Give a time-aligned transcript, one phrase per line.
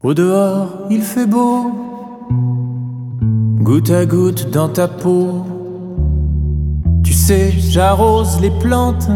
[0.00, 1.72] Au dehors, il fait beau,
[3.60, 5.44] goutte à goutte dans ta peau.
[7.02, 9.08] Tu sais, j'arrose les plantes,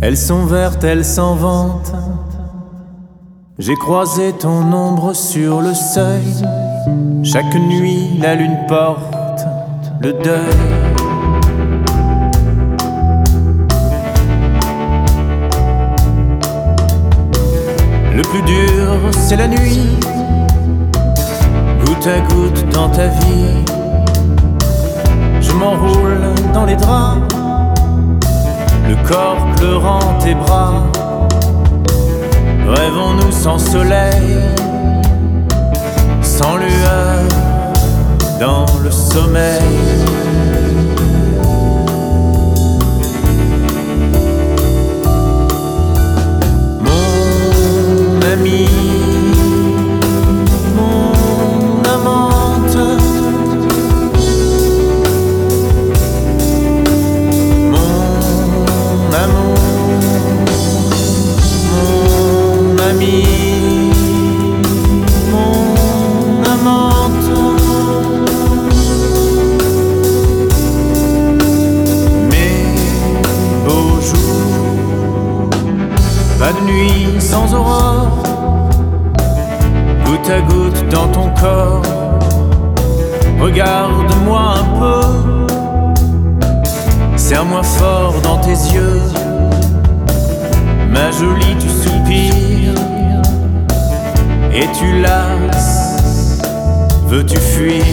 [0.00, 1.92] elles sont vertes, elles s'en vantent.
[3.58, 6.44] J'ai croisé ton ombre sur le seuil,
[7.24, 9.44] chaque nuit la lune porte
[10.00, 10.89] le deuil.
[18.20, 19.80] Le plus dur, c'est la nuit,
[21.82, 23.64] goutte à goutte dans ta vie.
[25.40, 27.34] Je m'enroule dans les draps,
[28.86, 30.82] le corps pleurant tes bras.
[32.68, 34.36] Rêvons-nous sans soleil,
[36.20, 37.22] sans lueur,
[38.38, 40.59] dans le sommeil.
[77.30, 78.22] Sans aurore,
[80.04, 81.82] goutte à goutte dans ton corps.
[83.40, 85.02] Regarde-moi un peu,
[87.16, 89.02] serre-moi fort dans tes yeux.
[90.90, 92.39] Ma jolie, tu soupires
[94.52, 96.38] et tu lasses.
[97.06, 97.84] Veux-tu fuir?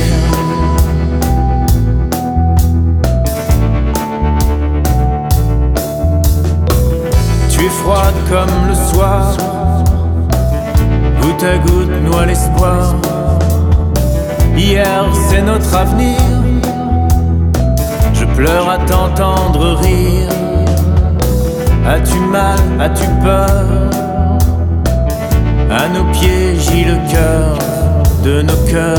[7.50, 9.36] Tu es froide comme le soir,
[11.22, 12.96] goutte à goutte noie l'espoir.
[14.56, 16.20] Hier c'est notre avenir,
[18.14, 20.30] je pleure à t'entendre rire.
[21.88, 24.07] As-tu mal, as-tu peur?
[25.94, 27.58] Nos pieds gît le cœur
[28.24, 28.98] de nos cœurs.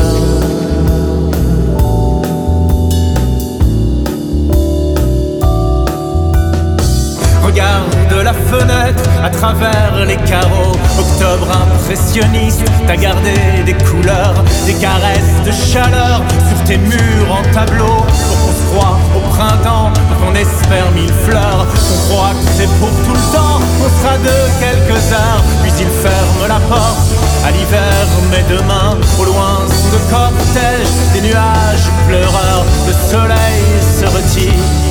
[7.43, 10.75] Regarde la fenêtre à travers les carreaux.
[10.99, 17.85] Octobre impressionniste, t'as gardé des couleurs, des caresses de chaleur sur tes murs en tableau.
[17.85, 19.91] Pour qu'on se croie au printemps,
[20.39, 21.65] espère mille fleurs.
[21.91, 25.43] On croit que c'est pour tout le temps, on sera deux quelques heures.
[25.61, 27.09] Puis il ferme la porte
[27.45, 34.05] à l'hiver, mais demain, au loin, sous le cortège des nuages pleureurs, le soleil se
[34.05, 34.89] retire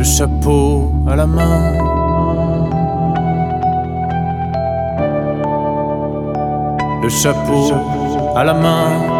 [0.00, 1.72] le chapeau à la main.
[7.02, 7.72] Le chapeau
[8.34, 9.19] à la main.